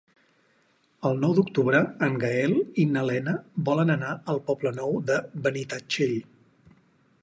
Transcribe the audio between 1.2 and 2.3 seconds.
nou d'octubre en